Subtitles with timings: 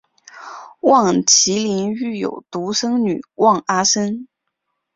[0.79, 4.25] 望麒麟育有独生女望阿参。